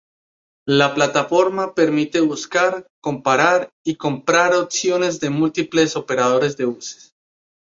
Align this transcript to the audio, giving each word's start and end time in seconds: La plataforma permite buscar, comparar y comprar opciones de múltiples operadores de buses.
La 0.77 0.95
plataforma 0.95 1.75
permite 1.75 2.21
buscar, 2.21 2.87
comparar 3.03 3.69
y 3.85 3.97
comprar 3.97 4.55
opciones 4.55 5.19
de 5.19 5.29
múltiples 5.29 5.95
operadores 5.95 6.57
de 6.57 6.65
buses. 6.65 7.13